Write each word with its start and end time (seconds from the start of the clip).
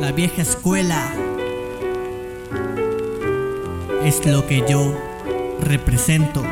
La 0.00 0.12
vieja 0.12 0.42
escuela 0.42 1.12
es 4.04 4.24
lo 4.24 4.46
que 4.46 4.64
yo 4.68 4.94
represento. 5.60 6.44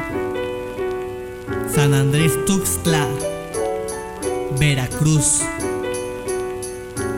San 1.72 1.94
Andrés 1.94 2.32
Tuxtla, 2.44 3.06
Veracruz. 4.58 5.42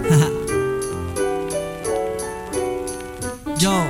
yo. 3.58 3.88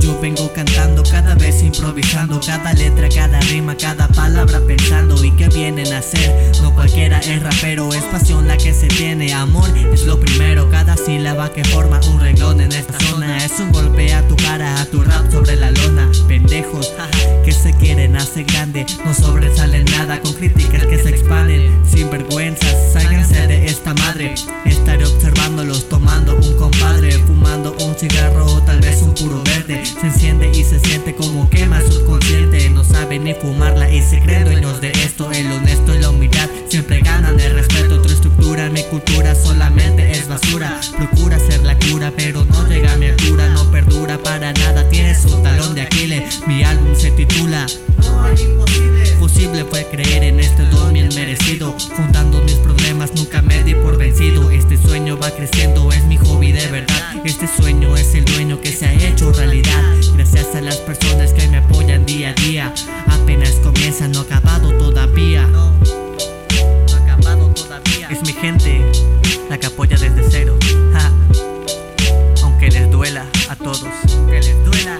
Yo 0.00 0.20
vengo 0.20 0.52
cantando 0.52 1.04
cada 1.04 1.36
vez 1.36 1.62
improvisando 1.62 2.40
Cada 2.44 2.72
letra, 2.72 3.08
cada 3.08 3.38
rima, 3.40 3.76
cada 3.76 4.08
palabra 4.08 4.60
pensando 4.66 5.22
¿Y 5.24 5.30
qué 5.36 5.46
vienen 5.48 5.92
a 5.92 5.98
hacer? 5.98 6.52
No 6.60 6.74
cualquiera 6.74 7.20
es 7.20 7.40
rapero, 7.40 7.92
es 7.92 8.02
pasión 8.04 8.41
se 8.72 8.88
tiene 8.88 9.32
Amor 9.32 9.68
es 9.92 10.04
lo 10.04 10.18
primero, 10.18 10.70
cada 10.70 10.96
sílaba 10.96 11.52
que 11.52 11.64
forma 11.64 12.00
un 12.10 12.20
renglón 12.20 12.60
en 12.60 12.72
esta 12.72 12.98
zona. 13.00 13.44
Es 13.44 13.58
un 13.60 13.72
golpe 13.72 14.12
a 14.12 14.26
tu 14.26 14.36
cara, 14.36 14.80
a 14.80 14.86
tu 14.86 15.02
rap 15.02 15.30
sobre 15.30 15.56
la 15.56 15.70
lona. 15.70 16.10
Pendejos, 16.26 16.92
que 17.44 17.52
se 17.52 17.72
quieren 17.74 18.16
hacer 18.16 18.44
grande 18.44 18.86
No 19.04 19.12
sobresalen 19.14 19.84
nada. 19.86 20.20
Con 20.20 20.32
críticas 20.34 20.86
que 20.86 20.98
se 20.98 21.10
expanden 21.10 21.72
Sin 21.90 22.10
vergüenzas, 22.10 22.92
sáquense 22.92 23.46
de 23.46 23.66
esta 23.66 23.94
madre 23.94 24.34
Estaré 24.64 25.04
observándolos 25.04 25.88
tomando 25.88 26.36
un 26.36 26.56
compadre 26.56 27.12
Fumando 27.12 27.76
un 27.84 27.94
cigarro 27.94 28.46
o 28.46 28.62
tal 28.62 28.80
vez 28.80 29.02
un 29.02 29.14
puro 29.14 29.42
verde. 29.44 29.84
Se 29.84 30.06
enciende 30.06 30.50
y 30.54 30.64
se 30.64 30.78
siente 30.80 31.14
como 31.14 31.48
quema 31.50 31.80
subconsciente. 31.80 32.70
No 32.70 32.84
saben 32.84 33.24
ni 33.24 33.34
fumarla 33.34 33.90
y 33.90 34.02
se 34.02 34.20
creen 34.20 34.44
dueños 34.44 34.80
de 34.80 34.92
esto 34.92 35.30
El 35.32 35.50
honesto 35.52 35.81
Para 44.18 44.52
nada, 44.52 44.86
tienes 44.90 45.24
un 45.24 45.42
talón 45.42 45.74
de 45.74 45.82
Aquiles. 45.82 46.46
Mi 46.46 46.62
álbum 46.62 46.94
se 46.94 47.10
titula 47.12 47.66
No 47.98 48.22
hay 48.22 48.40
imposible. 48.42 49.10
Posible 49.18 49.64
fue 49.64 49.86
creer 49.86 50.22
en 50.22 50.38
este 50.38 50.64
don 50.66 50.92
bien 50.92 51.08
merecido. 51.14 51.74
Juntando 51.96 52.42
mis 52.42 52.54
problemas 52.56 53.14
nunca 53.14 53.40
me 53.40 53.62
di 53.62 53.74
por 53.74 53.96
vencido. 53.96 54.50
Este 54.50 54.76
sueño 54.76 55.18
va 55.18 55.30
creciendo, 55.30 55.90
es 55.92 56.04
mi 56.04 56.18
hobby 56.18 56.52
de 56.52 56.66
verdad. 56.68 57.14
Este 57.24 57.48
sueño 57.48 57.96
es 57.96 58.14
el 58.14 58.26
dueño 58.26 58.60
que 58.60 58.72
se 58.72 58.86
ha 58.86 58.92
hecho 58.92 59.32
realidad. 59.32 59.82
Gracias 60.14 60.54
a 60.54 60.60
las 60.60 60.76
personas 60.76 61.32
que 61.32 61.48
me 61.48 61.56
apoyan 61.56 62.04
día 62.04 62.30
a 62.30 62.34
día. 62.34 62.74
Apenas 63.06 63.52
comienza, 63.62 64.08
no 64.08 64.20
acabado 64.20 64.72
todavía. 64.72 65.46
No, 65.46 65.72
no 65.72 66.96
acabado 66.96 67.48
todavía. 67.54 68.08
Es 68.10 68.22
mi 68.22 68.34
gente, 68.34 68.84
la 69.48 69.58
que 69.58 69.66
apoya 69.66 69.96
a 73.52 73.56
todos. 73.56 73.80
Que 74.28 74.40
les 74.40 74.64
duela. 74.64 74.98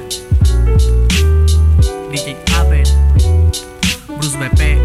DJ 2.11 2.37
Abel 2.55 2.85
Bruce 4.09 4.37
BP 4.37 4.79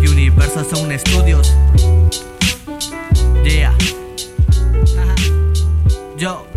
Universal 0.00 0.64
Sound 0.64 0.92
Studios 0.98 1.54
Yeah. 3.44 3.76
Yo 6.16 6.51